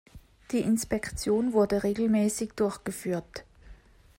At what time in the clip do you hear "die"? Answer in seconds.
0.49-0.61